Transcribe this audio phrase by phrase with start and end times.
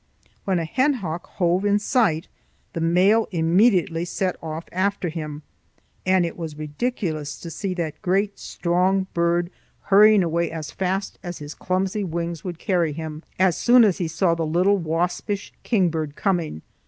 [0.45, 2.27] When a hen hawk hove in sight,
[2.73, 5.43] the male immediately set off after him,
[6.07, 9.51] and it was ridiculous to see that great, strong bird
[9.81, 14.07] hurrying away as fast as his clumsy wings would carry him, as soon as he
[14.07, 16.63] saw the little, waspish kingbird coming.